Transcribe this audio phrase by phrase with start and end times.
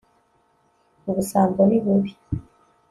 [1.09, 2.11] ubusambo ni bubi